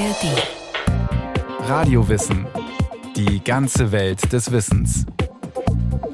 [0.00, 1.68] ARD.
[1.68, 2.46] Radiowissen.
[3.16, 5.04] Die ganze Welt des Wissens.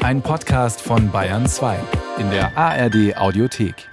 [0.01, 1.79] Ein Podcast von Bayern 2
[2.19, 3.88] in der ARD Audiothek.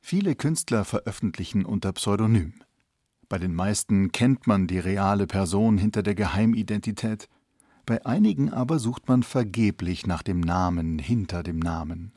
[0.00, 2.54] Viele Künstler veröffentlichen unter Pseudonym.
[3.28, 7.28] Bei den meisten kennt man die reale Person hinter der Geheimidentität.
[7.84, 12.12] Bei einigen aber sucht man vergeblich nach dem Namen hinter dem Namen.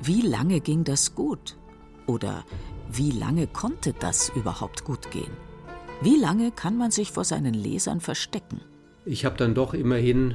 [0.00, 1.58] Wie lange ging das gut?
[2.06, 2.44] Oder
[2.90, 5.32] wie lange konnte das überhaupt gut gehen?
[6.02, 8.60] Wie lange kann man sich vor seinen Lesern verstecken?
[9.04, 10.34] Ich habe dann doch immerhin,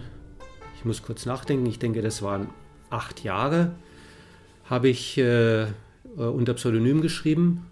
[0.78, 2.50] ich muss kurz nachdenken, ich denke, das waren
[2.90, 3.76] acht Jahre,
[4.66, 5.68] habe ich äh,
[6.16, 7.68] unter Pseudonym geschrieben.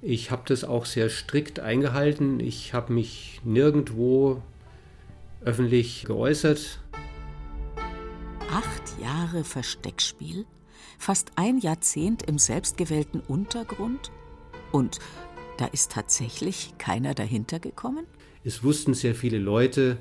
[0.00, 2.40] Ich habe das auch sehr strikt eingehalten.
[2.40, 4.42] Ich habe mich nirgendwo
[5.44, 6.80] öffentlich geäußert.
[8.50, 10.44] Acht Jahre Versteckspiel?
[11.02, 14.12] Fast ein Jahrzehnt im selbstgewählten Untergrund?
[14.70, 15.00] Und
[15.58, 18.06] da ist tatsächlich keiner dahinter gekommen?
[18.44, 19.96] Es wussten sehr viele Leute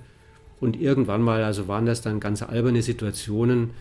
[0.60, 3.72] und irgendwann mal, also waren das dann ganz alberne Situationen,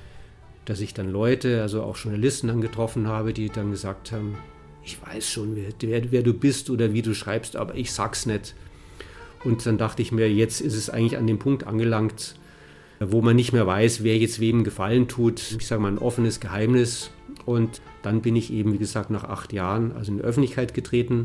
[0.65, 4.39] dass ich dann Leute, also auch Journalisten dann getroffen habe, die dann gesagt haben,
[4.83, 8.55] ich weiß schon, wer, wer, du bist oder wie du schreibst, aber ich sag's nicht.
[9.45, 12.40] Und dann dachte ich mir, jetzt ist es eigentlich an dem Punkt angelangt,
[13.01, 15.57] wo man nicht mehr weiß, wer jetzt wem Gefallen tut.
[15.59, 17.11] Ich sage mal ein offenes Geheimnis.
[17.47, 21.23] Und dann bin ich eben, wie gesagt, nach acht Jahren also in die Öffentlichkeit getreten.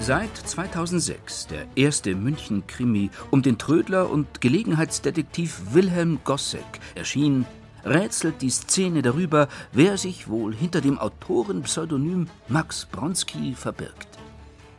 [0.00, 7.46] Seit 2006 der erste München-Krimi um den Trödler und Gelegenheitsdetektiv Wilhelm Gossek erschien,
[7.84, 14.13] rätselt die Szene darüber, wer sich wohl hinter dem Autorenpseudonym Max Bronski verbirgt.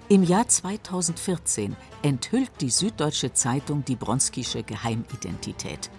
[0.08, 5.90] Im Jahr 2014 enthüllt die Süddeutsche Zeitung die Bronskische Geheimidentität.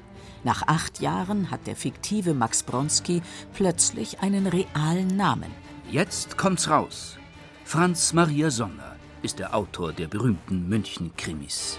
[0.45, 3.21] Nach acht Jahren hat der fiktive Max Bronski
[3.53, 5.51] plötzlich einen realen Namen.
[5.91, 7.19] Jetzt kommt's raus.
[7.65, 11.77] Franz Maria Sonner ist der Autor der berühmten München-Krimis.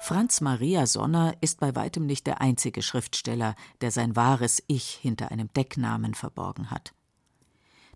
[0.00, 5.30] Franz Maria Sonner ist bei weitem nicht der einzige Schriftsteller, der sein wahres Ich hinter
[5.30, 6.92] einem Decknamen verborgen hat.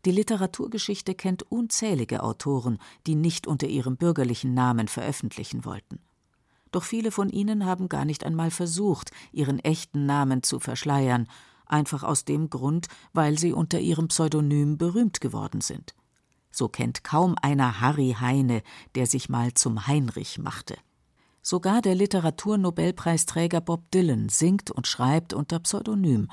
[0.05, 6.01] Die Literaturgeschichte kennt unzählige Autoren, die nicht unter ihrem bürgerlichen Namen veröffentlichen wollten.
[6.73, 11.29] Doch viele von ihnen haben gar nicht einmal versucht, ihren echten Namen zu verschleiern,
[11.67, 15.95] einfach aus dem Grund, weil sie unter ihrem Pseudonym berühmt geworden sind.
[16.51, 18.63] So kennt kaum einer Harry Heine,
[18.95, 20.77] der sich mal zum Heinrich machte.
[21.43, 26.29] Sogar der Literaturnobelpreisträger Bob Dylan singt und schreibt unter Pseudonym.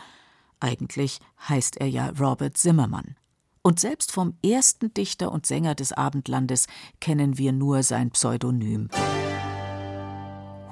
[0.59, 3.15] Eigentlich heißt er ja Robert Zimmermann.
[3.61, 6.67] Und selbst vom ersten Dichter und Sänger des Abendlandes
[7.01, 8.89] kennen wir nur sein Pseudonym.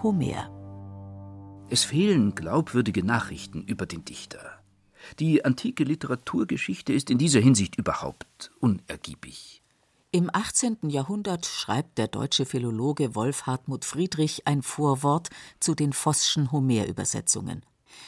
[0.04, 0.50] Homer.
[1.70, 4.40] Es fehlen glaubwürdige Nachrichten über den Dichter.
[5.20, 9.62] Die antike Literaturgeschichte ist in dieser Hinsicht überhaupt unergiebig.
[10.12, 10.78] Im 18.
[10.84, 17.64] Jahrhundert schreibt der deutsche Philologe Wolf Hartmut Friedrich ein Vorwort zu den Voßschen Homer-Übersetzungen.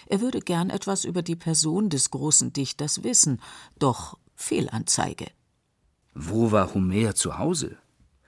[0.06, 3.42] Er würde gern etwas über die Person des großen Dichters wissen,
[3.80, 5.28] doch Fehlanzeige.
[6.16, 7.78] Wo war Homer zu Hause?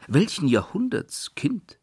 [0.08, 1.80] Welchen Jahrhunderts Kind?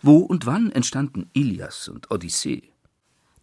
[0.00, 2.72] Wo und wann entstanden Ilias und Odyssee?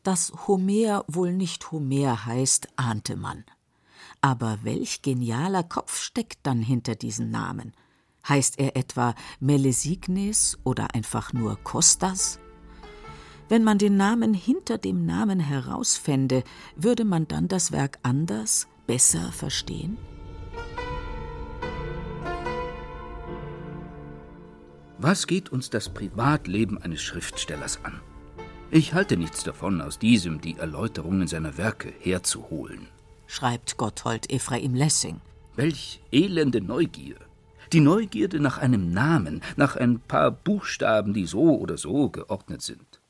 [0.04, 3.44] Dass Homer wohl nicht Homer heißt, ahnte man.
[4.22, 7.74] Aber welch genialer Kopf steckt dann hinter diesen Namen?
[8.28, 12.40] Heißt er etwa Melesignes oder einfach nur Kostas?
[13.50, 16.44] Wenn man den Namen hinter dem Namen herausfände,
[16.76, 19.98] würde man dann das Werk anders, besser verstehen?
[24.98, 28.00] Was geht uns das Privatleben eines Schriftstellers an?
[28.72, 32.88] Ich halte nichts davon, aus diesem die Erläuterungen seiner Werke herzuholen,
[33.28, 35.22] schreibt Gotthold Ephraim Lessing.
[35.56, 37.18] Welch elende Neugier!
[37.74, 43.02] Die Neugierde nach einem Namen, nach ein paar Buchstaben, die so oder so geordnet sind.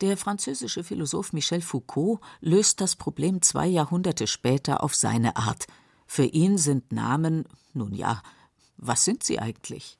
[0.00, 5.66] Der französische Philosoph Michel Foucault löst das Problem zwei Jahrhunderte später auf seine Art.
[6.06, 8.22] Für ihn sind Namen, nun ja,
[8.76, 9.98] was sind sie eigentlich?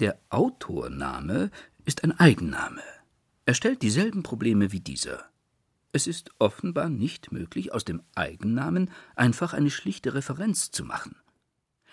[0.00, 1.50] Der Autorname
[1.84, 2.82] ist ein Eigenname.
[3.46, 5.24] Er stellt dieselben Probleme wie dieser.
[5.92, 11.14] Es ist offenbar nicht möglich, aus dem Eigennamen einfach eine schlichte Referenz zu machen.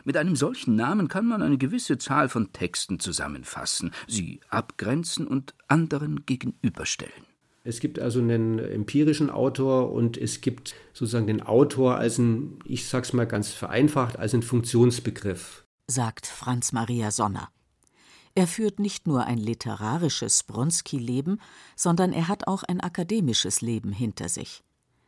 [0.04, 5.54] Mit einem solchen Namen kann man eine gewisse Zahl von Texten zusammenfassen, sie abgrenzen und
[5.68, 7.26] anderen gegenüberstellen.
[7.64, 12.88] Es gibt also einen empirischen Autor und es gibt sozusagen den Autor als ein, ich
[12.88, 15.64] sag's mal ganz vereinfacht, als ein Funktionsbegriff.
[15.88, 17.50] Sagt Franz Maria Sonner.
[18.34, 21.40] Er führt nicht nur ein literarisches Bronski-Leben,
[21.76, 24.64] sondern er hat auch ein akademisches Leben hinter sich.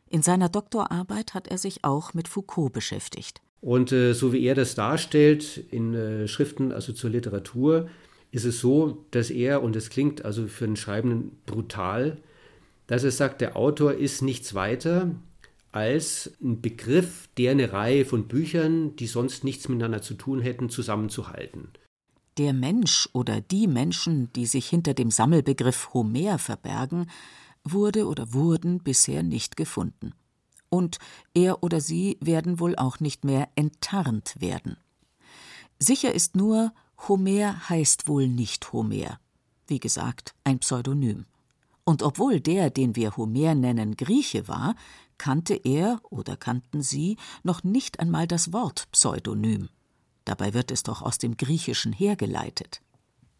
[0.06, 3.40] In seiner Doktorarbeit hat er sich auch mit Foucault beschäftigt.
[3.64, 7.88] Und äh, so wie er das darstellt in äh, Schriften, also zur Literatur,
[8.30, 12.18] ist es so, dass er, und es klingt also für einen Schreibenden brutal,
[12.88, 15.14] dass er sagt, der Autor ist nichts weiter
[15.72, 20.68] als ein Begriff, der eine Reihe von Büchern, die sonst nichts miteinander zu tun hätten,
[20.68, 21.68] zusammenzuhalten.
[22.36, 27.06] Der Mensch oder die Menschen, die sich hinter dem Sammelbegriff Homer verbergen,
[27.64, 30.12] wurde oder wurden bisher nicht gefunden.
[30.74, 30.98] Und
[31.34, 34.76] er oder sie werden wohl auch nicht mehr enttarnt werden.
[35.78, 36.72] Sicher ist nur,
[37.06, 39.20] Homer heißt wohl nicht Homer.
[39.68, 41.26] Wie gesagt, ein Pseudonym.
[41.84, 44.74] Und obwohl der, den wir Homer nennen, Grieche war,
[45.16, 49.68] kannte er oder kannten sie noch nicht einmal das Wort Pseudonym.
[50.24, 52.80] Dabei wird es doch aus dem Griechischen hergeleitet.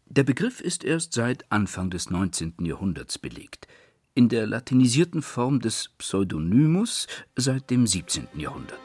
[0.05, 2.53] Der Begriff ist erst seit Anfang des 19.
[2.59, 3.67] Jahrhunderts belegt,
[4.15, 8.27] in der latinisierten Form des Pseudonymus seit dem 17.
[8.35, 8.79] Jahrhundert.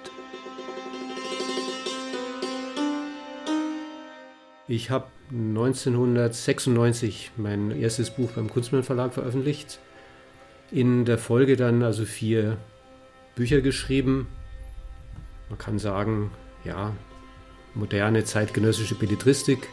[4.67, 9.79] Ich habe 1996 mein erstes Buch beim Kunstmann Verlag veröffentlicht.
[10.73, 12.59] In der Folge dann also vier
[13.37, 14.27] Bücher geschrieben.
[15.49, 16.33] Man kann sagen,
[16.65, 16.93] ja,
[17.75, 19.69] moderne zeitgenössische Belletristik.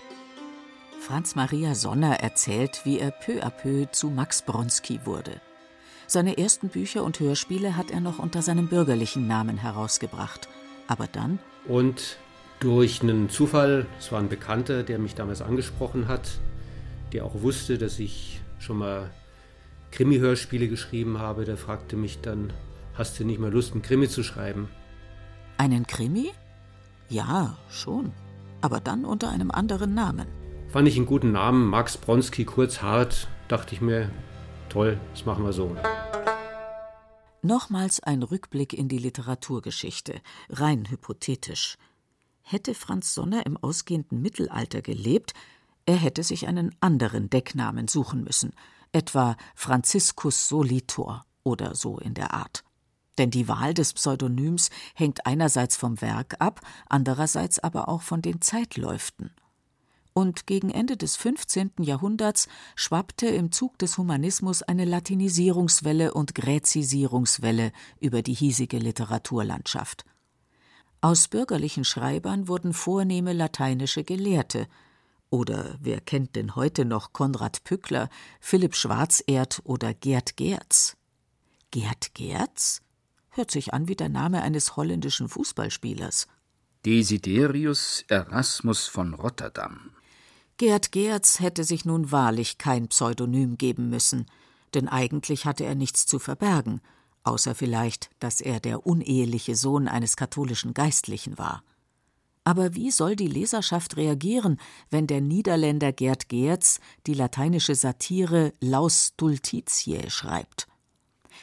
[0.99, 5.39] Franz Maria Sonner erzählt, wie er peu à peu zu Max Bronski wurde.
[6.09, 10.47] Seine ersten Bücher und Hörspiele hat er noch unter seinem bürgerlichen Namen herausgebracht.
[10.87, 11.37] Aber dann.
[11.67, 12.17] Und
[12.61, 16.39] durch einen Zufall, es war ein Bekannter, der mich damals angesprochen hat,
[17.11, 19.11] der auch wusste, dass ich schon mal
[19.91, 22.53] Krimi-Hörspiele geschrieben habe, der fragte mich dann,
[22.93, 24.69] hast du nicht mal Lust, einen Krimi zu schreiben?
[25.57, 26.31] Einen Krimi?
[27.09, 28.13] Ja, schon.
[28.61, 30.27] Aber dann unter einem anderen Namen.
[30.69, 34.09] Fand ich einen guten Namen, Max Bronski, kurz hart, dachte ich mir,
[34.69, 35.75] toll, das machen wir so.
[37.41, 41.77] Nochmals ein Rückblick in die Literaturgeschichte, rein hypothetisch.
[42.41, 45.33] Hätte Franz Sonner im ausgehenden Mittelalter gelebt,
[45.85, 48.53] er hätte sich einen anderen Decknamen suchen müssen,
[48.91, 52.63] etwa Franziskus Solitor oder so in der Art.
[53.17, 58.41] Denn die Wahl des Pseudonyms hängt einerseits vom Werk ab, andererseits aber auch von den
[58.41, 59.31] Zeitläuften.
[60.17, 61.73] Und gegen Ende des 15.
[61.77, 70.05] Jahrhunderts schwappte im Zug des Humanismus eine Latinisierungswelle und Gräzisierungswelle über die hiesige Literaturlandschaft.
[71.01, 74.67] Aus bürgerlichen Schreibern wurden vornehme lateinische Gelehrte.
[75.29, 78.09] Oder wer kennt denn heute noch Konrad Pückler,
[78.39, 80.97] Philipp Schwarzerd oder Gerd Gerz?
[81.69, 82.81] Gerd Gerz?
[83.29, 86.25] Hört sich an wie der Name eines holländischen Fußballspielers.
[86.83, 89.91] Desiderius Erasmus von Rotterdam.
[90.57, 94.25] Gerd Gerz hätte sich nun wahrlich kein Pseudonym geben müssen,
[94.73, 96.81] denn eigentlich hatte er nichts zu verbergen–
[97.27, 101.61] außer vielleicht, dass er der uneheliche Sohn eines katholischen Geistlichen war.
[102.43, 104.57] Aber wie soll die Leserschaft reagieren,
[104.89, 110.67] wenn der Niederländer Gerd Geertz die lateinische Satire Laus Stultitiae schreibt?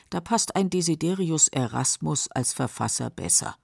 [0.09, 3.55] Da passt ein Desiderius Erasmus als Verfasser besser.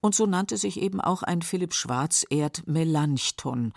[0.00, 3.72] Und so nannte sich eben auch ein Philipp Schwarzerd Melanchthon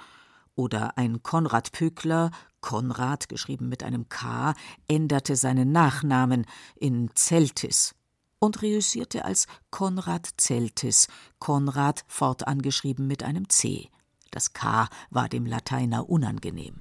[0.56, 2.32] oder ein Konrad Pückler
[2.62, 4.54] Konrad, geschrieben mit einem K,
[4.88, 6.46] änderte seinen Nachnamen
[6.76, 7.96] in Zeltis
[8.40, 11.08] und reüssierte als Konrad Zeltis,
[11.40, 13.90] Konrad fortan geschrieben mit einem C.
[14.30, 16.76] Das K war dem Lateiner unangenehm.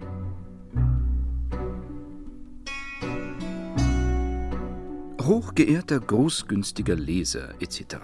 [5.22, 7.96] Hochgeehrter, großgünstiger Leser etc.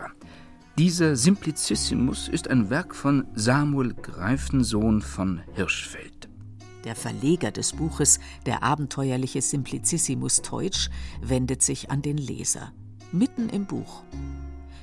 [0.78, 6.16] Dieser Simplicissimus ist ein Werk von Samuel Greifensohn von Hirschfeld
[6.86, 10.88] der Verleger des Buches Der abenteuerliche Simplicissimus Teutsch,
[11.20, 12.72] wendet sich an den Leser.
[13.12, 14.04] Mitten im Buch.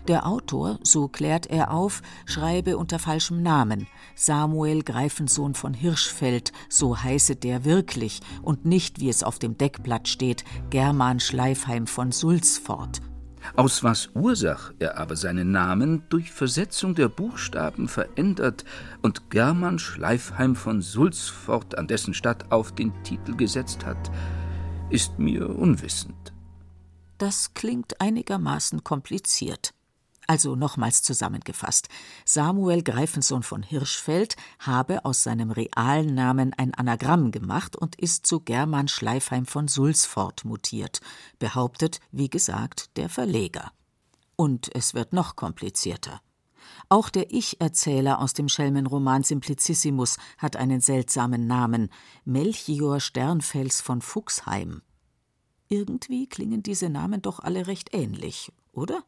[0.10, 3.88] Der Autor, so klärt er auf, schreibe unter falschem Namen.
[4.16, 10.10] Samuel Greifensohn von Hirschfeld, so heiße der wirklich und nicht, wie es auf dem Deckblatt
[10.10, 13.02] steht, German Schleifheim von Sulzfort.
[13.56, 18.66] Aus was Ursach er aber seinen Namen durch Versetzung der Buchstaben verändert
[19.02, 24.12] und German Schleifheim von Sulzfort an dessen Stadt auf den Titel gesetzt hat,
[24.90, 26.34] ist mir unwissend.
[27.18, 29.74] Das klingt einigermaßen kompliziert.
[30.28, 31.90] Also nochmals zusammengefasst.
[32.26, 38.40] Samuel Greifensohn von Hirschfeld habe aus seinem realen Namen ein Anagramm gemacht und ist zu
[38.40, 41.02] German Schleifheim von Sulzfort mutiert,
[41.40, 43.72] behauptet, wie gesagt, der Verleger.
[44.36, 46.22] Und es wird noch komplizierter.
[46.90, 51.90] Auch der Ich-Erzähler aus dem Schelmenroman Simplicissimus hat einen seltsamen Namen:
[52.24, 54.82] Melchior Sternfels von Fuchsheim.
[55.68, 59.04] Irgendwie klingen diese Namen doch alle recht ähnlich, oder?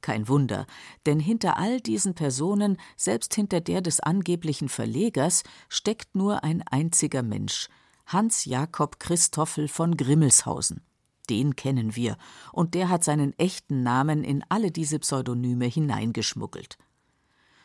[0.00, 0.66] Kein Wunder,
[1.06, 7.22] denn hinter all diesen Personen, selbst hinter der des angeblichen Verlegers, steckt nur ein einziger
[7.22, 7.68] Mensch,
[8.06, 10.82] Hans Jakob Christoffel von Grimmelshausen.
[11.28, 12.16] Den kennen wir,
[12.52, 16.76] und der hat seinen echten Namen in alle diese Pseudonyme hineingeschmuggelt.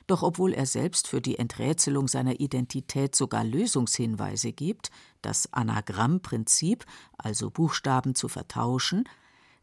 [0.08, 4.92] Doch obwohl er selbst für die Enträtselung seiner Identität sogar Lösungshinweise gibt,
[5.24, 6.86] das Anagrammprinzip,
[7.18, 9.06] also Buchstaben zu vertauschen,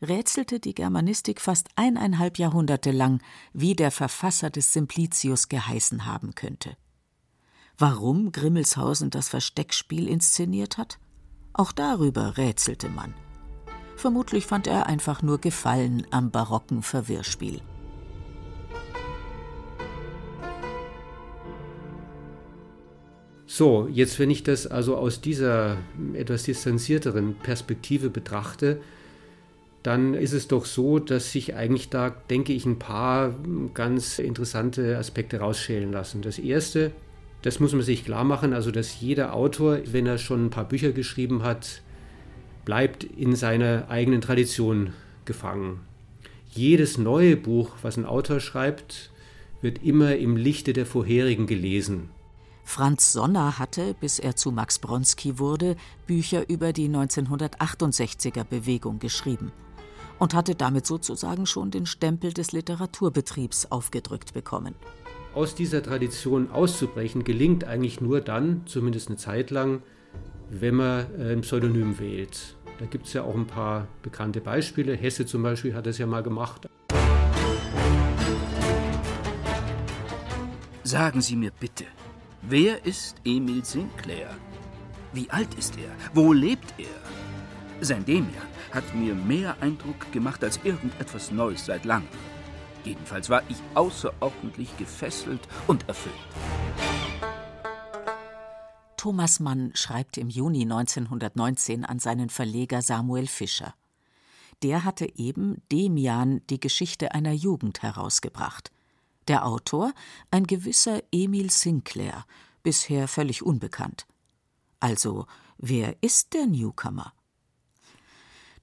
[0.02, 6.76] rätselte die Germanistik fast eineinhalb Jahrhunderte lang, wie der Verfasser des Simplicius geheißen haben könnte.
[7.78, 10.98] Warum Grimmelshausen das Versteckspiel inszeniert hat?
[11.52, 13.14] Auch darüber rätselte man.
[13.96, 17.60] Vermutlich fand er einfach nur Gefallen am barocken Verwirrspiel.
[23.46, 25.76] So, jetzt wenn ich das also aus dieser
[26.14, 28.80] etwas distanzierteren Perspektive betrachte,
[29.82, 33.34] dann ist es doch so, dass sich eigentlich da, denke ich, ein paar
[33.74, 36.22] ganz interessante Aspekte rausschälen lassen.
[36.22, 36.92] Das erste,
[37.42, 40.68] das muss man sich klar machen, also dass jeder Autor, wenn er schon ein paar
[40.68, 41.82] Bücher geschrieben hat,
[42.64, 44.92] bleibt in seiner eigenen Tradition
[45.24, 45.80] gefangen.
[46.52, 49.10] Jedes neue Buch, was ein Autor schreibt,
[49.62, 52.10] wird immer im Lichte der vorherigen gelesen.
[52.64, 55.74] Franz Sonner hatte, bis er zu Max Bronski wurde,
[56.06, 59.50] Bücher über die 1968er Bewegung geschrieben
[60.22, 64.76] und hatte damit sozusagen schon den Stempel des Literaturbetriebs aufgedrückt bekommen.
[65.34, 69.82] Aus dieser Tradition auszubrechen gelingt eigentlich nur dann, zumindest eine Zeit lang,
[70.48, 72.54] wenn man äh, ein Pseudonym wählt.
[72.78, 74.94] Da gibt es ja auch ein paar bekannte Beispiele.
[74.94, 76.68] Hesse zum Beispiel hat das ja mal gemacht.
[80.84, 81.86] Sagen Sie mir bitte,
[82.42, 84.28] wer ist Emil Sinclair?
[85.12, 85.90] Wie alt ist er?
[86.14, 87.31] Wo lebt er?
[87.84, 92.06] Sein Demian hat mir mehr Eindruck gemacht als irgendetwas Neues seit langem.
[92.84, 96.14] Jedenfalls war ich außerordentlich gefesselt und erfüllt.
[98.96, 103.74] Thomas Mann schreibt im Juni 1919 an seinen Verleger Samuel Fischer.
[104.62, 108.70] Der hatte eben Demian die Geschichte einer Jugend herausgebracht.
[109.26, 109.92] Der Autor
[110.30, 112.26] ein gewisser Emil Sinclair,
[112.62, 114.06] bisher völlig unbekannt.
[114.78, 115.26] Also,
[115.58, 117.12] wer ist der Newcomer?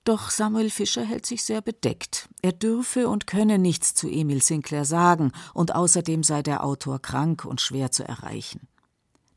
[0.10, 2.30] Doch Samuel Fischer hält sich sehr bedeckt.
[2.42, 7.46] Er dürfe und könne nichts zu Emil Sinclair sagen, und außerdem sei der Autor krank
[7.46, 8.68] und schwer zu erreichen.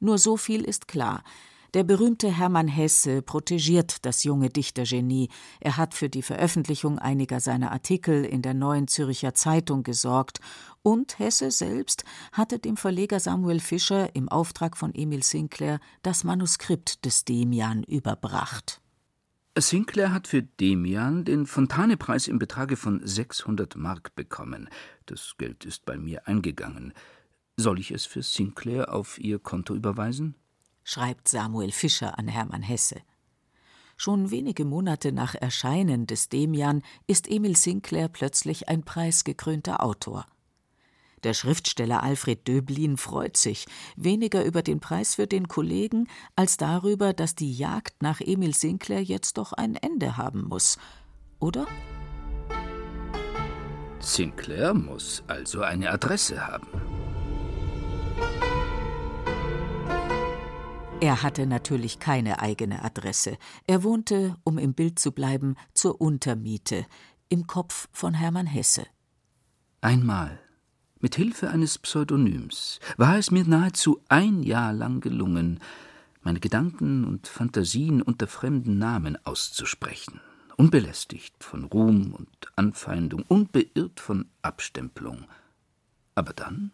[0.00, 1.24] Nur so viel ist klar.
[1.74, 5.28] Der berühmte Hermann Hesse protegiert das junge Dichtergenie.
[5.60, 10.40] Er hat für die Veröffentlichung einiger seiner Artikel in der Neuen Zürcher Zeitung gesorgt.
[10.80, 17.04] Und Hesse selbst hatte dem Verleger Samuel Fischer im Auftrag von Emil Sinclair das Manuskript
[17.04, 18.81] des Demian überbracht.
[19.59, 24.71] Sinclair hat für Demian den Fontane-Preis im Betrage von 600 Mark bekommen.
[25.04, 26.94] Das Geld ist bei mir eingegangen.
[27.59, 30.37] Soll ich es für Sinclair auf Ihr Konto überweisen?
[30.85, 33.02] schreibt Samuel Fischer an Hermann Hesse.
[33.99, 40.26] Schon wenige Monate nach Erscheinen des Demian ist Emil Sinclair plötzlich ein preisgekrönter Autor.
[41.24, 47.12] Der Schriftsteller Alfred Döblin freut sich weniger über den Preis für den Kollegen als darüber,
[47.12, 50.78] dass die Jagd nach Emil Sinclair jetzt doch ein Ende haben muss.
[51.38, 51.66] Oder?
[54.00, 56.66] Sinclair muss also eine Adresse haben.
[61.00, 63.36] Er hatte natürlich keine eigene Adresse.
[63.66, 66.86] Er wohnte, um im Bild zu bleiben, zur Untermiete,
[67.28, 68.86] im Kopf von Hermann Hesse.
[69.80, 70.38] Einmal,
[71.02, 75.61] mit Hilfe eines Pseudonyms, war es mir nahezu ein Jahr lang gelungen,
[76.23, 80.21] meine Gedanken und Fantasien unter fremden Namen auszusprechen,
[80.56, 85.26] unbelästigt von Ruhm und Anfeindung, unbeirrt von Abstempelung.
[86.14, 86.71] Aber dann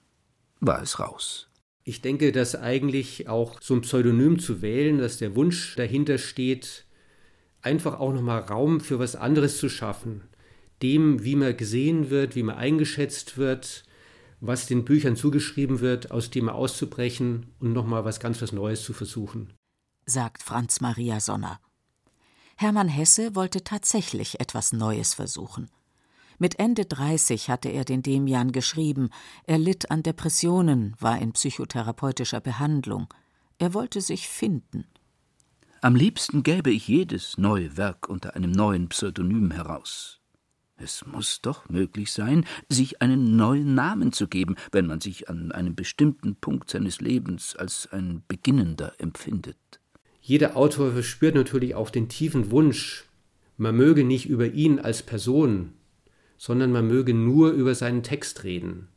[0.60, 1.48] war es raus.
[1.84, 6.84] Ich denke, dass eigentlich auch so ein Pseudonym zu wählen, dass der Wunsch dahinter steht,
[7.62, 10.24] einfach auch nochmal Raum für was anderes zu schaffen.
[10.82, 13.84] Dem, wie man gesehen wird, wie man eingeschätzt wird,
[14.40, 18.92] was den Büchern zugeschrieben wird, aus dem auszubrechen und nochmal was ganz was Neues zu
[18.92, 19.52] versuchen.
[20.06, 21.60] Sagt Franz Maria Sonner.
[22.56, 25.70] Hermann Hesse wollte tatsächlich etwas Neues versuchen.
[26.38, 29.10] Mit Ende 30 hatte er den Demian geschrieben.
[29.44, 33.12] Er litt an Depressionen, war in psychotherapeutischer Behandlung.
[33.58, 34.86] Er wollte sich finden.
[35.80, 40.20] Am liebsten gäbe ich jedes neue Werk unter einem neuen Pseudonym heraus.
[40.78, 45.52] Es muss doch möglich sein, sich einen neuen Namen zu geben, wenn man sich an
[45.52, 49.56] einem bestimmten Punkt seines Lebens als ein Beginnender empfindet.
[50.20, 53.04] Jeder Autor verspürt natürlich auch den tiefen Wunsch,
[53.56, 55.72] man möge nicht über ihn als Person
[56.38, 58.88] sondern man möge nur über seinen Text reden.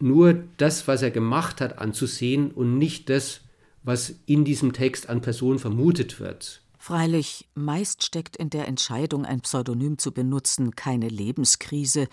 [0.00, 3.42] Nur das, was er gemacht hat, anzusehen und nicht das,
[3.82, 6.62] was in diesem Text an Person vermutet wird.
[6.82, 12.08] Freilich, meist steckt in der Entscheidung, ein Pseudonym zu benutzen, keine Lebenskrise,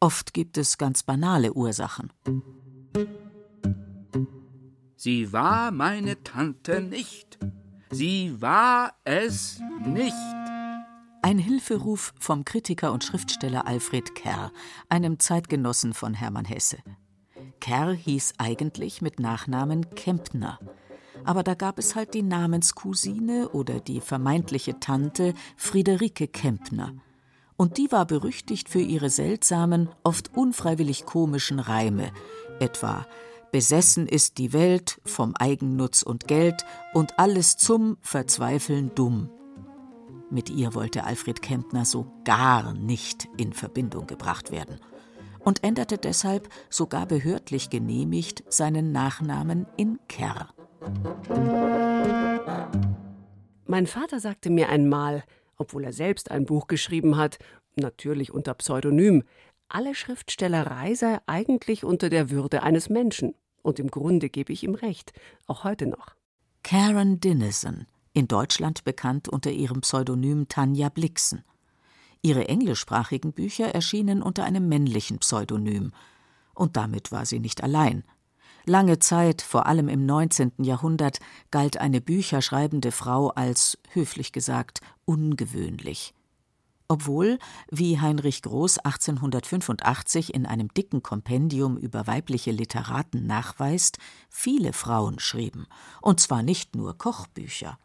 [0.00, 2.12] oft gibt es ganz banale Ursachen.
[4.96, 7.38] Sie war meine Tante nicht.
[7.90, 10.12] Sie war es nicht.
[11.22, 14.50] Ein Hilferuf vom Kritiker und Schriftsteller Alfred Kerr,
[14.88, 16.78] einem Zeitgenossen von Hermann Hesse.
[17.60, 20.58] Kerr hieß eigentlich mit Nachnamen Kempner.
[21.24, 26.94] Aber da gab es halt die Namenscousine oder die vermeintliche Tante Friederike Kempner.
[27.56, 32.12] Und die war berüchtigt für ihre seltsamen, oft unfreiwillig komischen Reime,
[32.60, 33.06] etwa
[33.50, 39.30] Besessen ist die Welt vom Eigennutz und Geld und alles zum Verzweifeln dumm.
[40.30, 44.78] Mit ihr wollte Alfred Kempner so gar nicht in Verbindung gebracht werden
[45.40, 50.50] und änderte deshalb, sogar behördlich genehmigt, seinen Nachnamen in Kerr.
[53.66, 55.24] Mein Vater sagte mir einmal,
[55.56, 57.38] obwohl er selbst ein Buch geschrieben hat,
[57.76, 59.24] natürlich unter Pseudonym,
[59.68, 63.34] alle Schriftstellerei sei eigentlich unter der Würde eines Menschen.
[63.62, 65.12] Und im Grunde gebe ich ihm recht,
[65.46, 66.14] auch heute noch.
[66.62, 71.44] Karen Dinesen, in Deutschland bekannt unter ihrem Pseudonym Tanja Blixen.
[72.22, 75.92] Ihre englischsprachigen Bücher erschienen unter einem männlichen Pseudonym.
[76.54, 78.04] Und damit war sie nicht allein.
[78.68, 80.52] Lange Zeit, vor allem im 19.
[80.58, 81.18] Jahrhundert,
[81.50, 86.14] galt eine bücherschreibende Frau als, höflich gesagt, ungewöhnlich
[86.88, 87.38] obwohl,
[87.70, 93.98] wie Heinrich Groß 1885 in einem dicken Kompendium über weibliche Literaten nachweist,
[94.30, 95.66] viele Frauen schrieben,
[96.00, 97.78] und zwar nicht nur Kochbücher.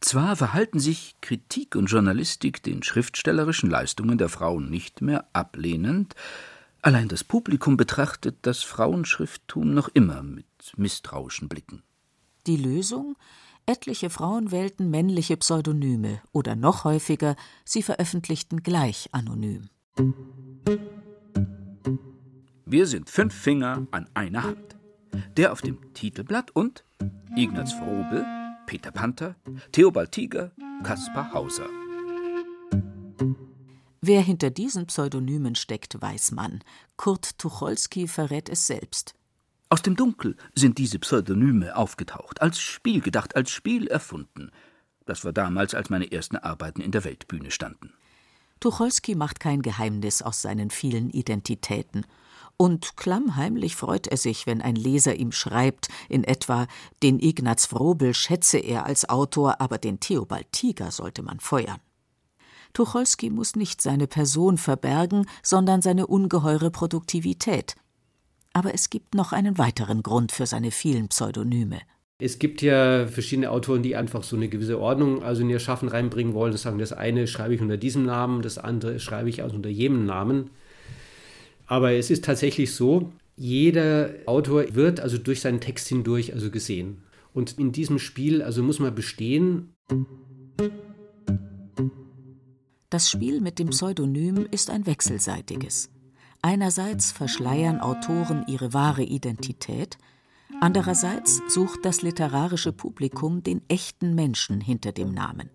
[0.00, 6.14] Zwar verhalten sich Kritik und Journalistik den schriftstellerischen Leistungen der Frauen nicht mehr ablehnend,
[6.82, 11.82] allein das Publikum betrachtet das Frauenschrifttum noch immer mit misstrauischen Blicken.
[12.46, 13.16] Die Lösung
[13.66, 19.68] Etliche Frauen wählten männliche Pseudonyme oder noch häufiger, sie veröffentlichten gleich anonym.
[22.64, 24.76] Wir sind fünf Finger an einer Hand.
[25.36, 26.84] Der auf dem Titelblatt und
[27.36, 28.24] Ignaz Frobel,
[28.66, 29.34] Peter Panther,
[29.72, 30.52] Theobald Tiger,
[30.82, 31.68] Kaspar Hauser.
[34.02, 36.60] Wer hinter diesen Pseudonymen steckt, weiß man.
[36.96, 39.14] Kurt Tucholsky verrät es selbst.
[39.68, 44.50] Aus dem Dunkel sind diese Pseudonyme aufgetaucht, als Spiel gedacht, als Spiel erfunden.
[45.04, 47.92] Das war damals, als meine ersten Arbeiten in der Weltbühne standen.
[48.58, 52.06] Tucholsky macht kein Geheimnis aus seinen vielen Identitäten.
[52.56, 56.66] Und klammheimlich freut er sich, wenn ein Leser ihm schreibt, in etwa,
[57.02, 61.80] den Ignaz Wrobel schätze er als Autor, aber den Theobald Tiger sollte man feuern.
[62.72, 67.74] Tucholsky muss nicht seine Person verbergen, sondern seine ungeheure Produktivität.
[68.52, 71.80] Aber es gibt noch einen weiteren Grund für seine vielen Pseudonyme.
[72.18, 75.88] Es gibt ja verschiedene Autoren, die einfach so eine gewisse Ordnung also in ihr Schaffen
[75.88, 76.52] reinbringen wollen.
[76.52, 79.70] Das sagen, das eine schreibe ich unter diesem Namen, das andere schreibe ich also unter
[79.70, 80.50] jenem Namen.
[81.66, 87.04] Aber es ist tatsächlich so, jeder Autor wird also durch seinen Text hindurch also gesehen.
[87.32, 89.72] Und in diesem Spiel also muss man bestehen.
[92.90, 95.90] Das Spiel mit dem Pseudonym ist ein wechselseitiges.
[96.42, 99.96] Einerseits verschleiern Autoren ihre wahre Identität,
[100.60, 105.50] andererseits sucht das literarische Publikum den echten Menschen hinter dem Namen.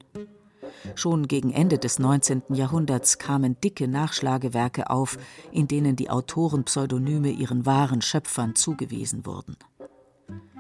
[0.96, 2.44] Schon gegen Ende des 19.
[2.54, 5.18] Jahrhunderts kamen dicke Nachschlagewerke auf,
[5.52, 9.58] in denen die Autorenpseudonyme ihren wahren Schöpfern zugewiesen wurden.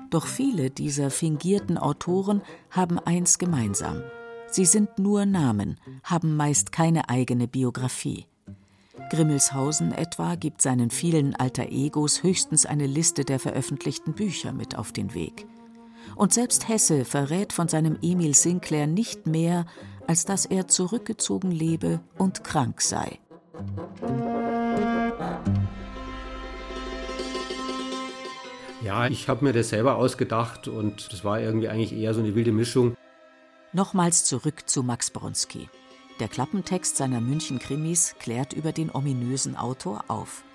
[0.09, 4.01] Doch viele dieser fingierten Autoren haben eins gemeinsam.
[4.55, 8.25] Sie sind nur Namen, haben meist keine eigene Biografie.
[9.09, 14.93] Grimmelshausen etwa gibt seinen vielen Alter Egos höchstens eine Liste der veröffentlichten Bücher mit auf
[14.93, 15.45] den Weg.
[16.15, 19.65] Und selbst Hesse verrät von seinem Emil Sinclair nicht mehr,
[20.07, 23.19] als dass er zurückgezogen lebe und krank sei.
[28.85, 32.35] Ja, ich habe mir das selber ausgedacht und das war irgendwie eigentlich eher so eine
[32.35, 32.95] wilde Mischung.
[33.75, 35.67] Nochmals zurück zu Max Bronski.
[36.21, 40.45] Der Klappentext seiner München-Krimis klärt über den ominösen Autor auf.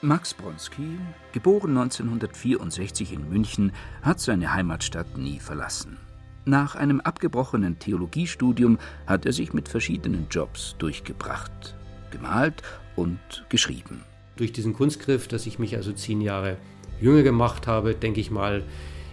[0.00, 0.98] Max Bronski,
[1.32, 5.98] geboren 1964 in München, hat seine Heimatstadt nie verlassen.
[6.46, 11.76] Nach einem abgebrochenen Theologiestudium hat er sich mit verschiedenen Jobs durchgebracht,
[12.10, 12.62] gemalt
[12.96, 14.04] und geschrieben.
[14.36, 16.56] Durch diesen Kunstgriff, dass ich mich also zehn Jahre
[16.98, 18.62] jünger gemacht habe, denke ich mal,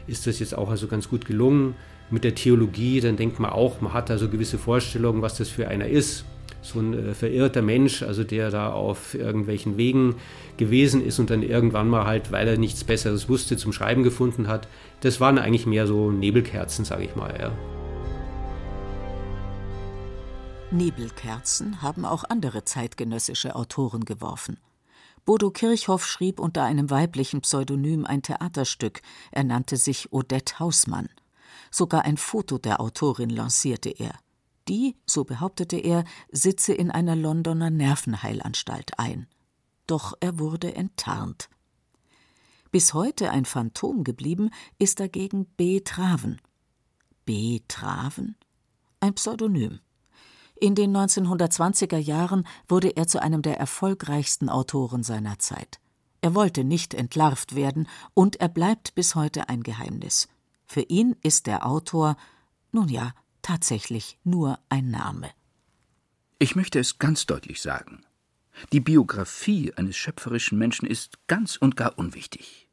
[0.08, 1.76] ist das jetzt auch also ganz gut gelungen
[2.10, 5.50] mit der Theologie, dann denkt man auch, man hat da so gewisse Vorstellungen, was das
[5.50, 6.26] für einer ist.
[6.62, 10.16] so ein äh, verirrter Mensch, also der da auf irgendwelchen Wegen
[10.58, 14.48] gewesen ist und dann irgendwann mal halt, weil er nichts Besseres wusste, zum Schreiben gefunden
[14.48, 14.68] hat.
[15.02, 17.34] Das waren eigentlich mehr so Nebelkerzen, sage ich mal.
[17.40, 17.52] Ja.
[20.72, 24.58] Nebelkerzen haben auch andere zeitgenössische Autoren geworfen.
[25.26, 31.10] Bodo Kirchhoff schrieb unter einem weiblichen Pseudonym ein Theaterstück, er nannte sich Odette Hausmann.
[31.78, 34.18] Sogar ein Foto der Autorin lancierte er.
[34.68, 39.28] Die, so behauptete er, sitze in einer Londoner Nervenheilanstalt ein.
[39.86, 41.50] Doch er wurde enttarnt.
[42.72, 45.82] Bis heute ein Phantom geblieben ist dagegen B.
[45.82, 46.42] Traven.
[47.26, 47.60] B.
[47.68, 48.36] Traven?
[49.00, 49.80] Ein Pseudonym.
[50.56, 55.80] In den 1920er Jahren wurde er zu einem der erfolgreichsten Autoren seiner Zeit.
[56.22, 60.28] Er wollte nicht entlarvt werden und er bleibt bis heute ein Geheimnis.
[60.68, 62.18] Für ihn ist der Autor,
[62.72, 65.30] nun ja, tatsächlich nur ein Name.
[66.40, 68.06] Ich möchte es ganz deutlich sagen.
[68.74, 72.70] Die Biografie eines schöpferischen Menschen ist ganz und gar unwichtig.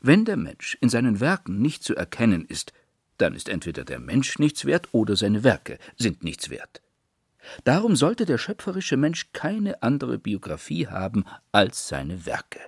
[0.00, 2.72] Wenn der Mensch in seinen Werken nicht zu erkennen ist,
[3.18, 6.82] dann ist entweder der Mensch nichts wert oder seine Werke sind nichts wert.
[7.64, 12.60] Darum sollte der schöpferische Mensch keine andere Biografie haben als seine Werke.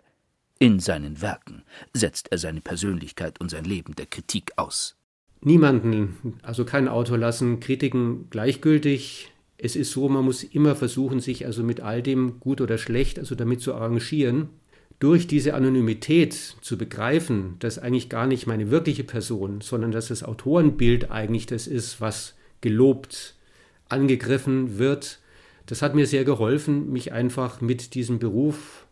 [0.58, 4.96] In seinen Werken setzt er seine Persönlichkeit und sein Leben der Kritik aus.
[5.42, 9.32] Niemanden, also keinen Autor lassen Kritiken gleichgültig.
[9.58, 13.18] Es ist so, man muss immer versuchen, sich also mit all dem gut oder schlecht,
[13.18, 14.48] also damit zu arrangieren.
[14.98, 20.22] Durch diese Anonymität zu begreifen, dass eigentlich gar nicht meine wirkliche Person, sondern dass das
[20.22, 23.34] Autorenbild eigentlich das ist, was gelobt,
[23.90, 25.20] angegriffen wird,
[25.66, 28.86] das hat mir sehr geholfen, mich einfach mit diesem Beruf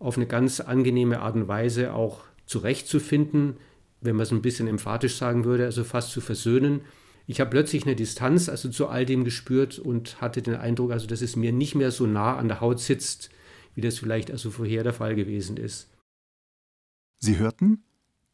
[0.00, 3.58] auf eine ganz angenehme Art und Weise auch zurechtzufinden,
[4.00, 6.80] wenn man es ein bisschen emphatisch sagen würde, also fast zu versöhnen.
[7.26, 11.06] Ich habe plötzlich eine Distanz also zu all dem gespürt und hatte den Eindruck, also
[11.06, 13.30] dass es mir nicht mehr so nah an der Haut sitzt,
[13.74, 15.90] wie das vielleicht also vorher der Fall gewesen ist.
[17.18, 17.84] Sie hörten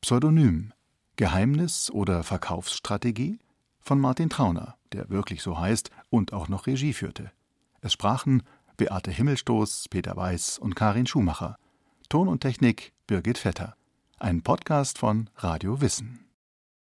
[0.00, 0.72] Pseudonym,
[1.16, 3.40] Geheimnis oder Verkaufsstrategie
[3.80, 7.32] von Martin Trauner, der wirklich so heißt und auch noch Regie führte.
[7.80, 8.44] Es sprachen
[8.76, 11.56] Beate Himmelstoß, Peter Weiß und Karin Schumacher.
[12.08, 13.74] Ton und Technik Birgit Vetter.
[14.18, 16.25] Ein Podcast von Radio Wissen.